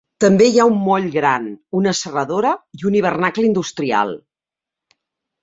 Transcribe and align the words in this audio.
També 0.23 0.45
hi 0.51 0.55
ha 0.61 0.63
un 0.69 0.77
moll 0.85 1.03
gran, 1.15 1.45
una 1.81 1.93
serradora 1.99 2.55
i 2.81 2.89
un 2.91 2.99
hivernacle 3.01 3.47
industrial. 3.51 4.17